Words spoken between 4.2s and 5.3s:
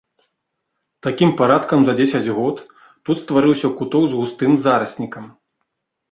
густым зараснікам.